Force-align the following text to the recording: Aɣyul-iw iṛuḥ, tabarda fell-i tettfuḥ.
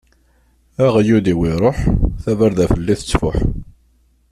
Aɣyul-iw 0.85 1.39
iṛuḥ, 1.51 1.77
tabarda 2.23 2.65
fell-i 2.71 2.95
tettfuḥ. 2.99 3.37